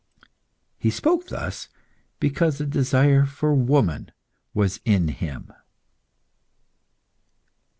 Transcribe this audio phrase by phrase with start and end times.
[0.79, 1.69] He spoke thus
[2.19, 4.09] because the desire for woman
[4.51, 5.53] was in him.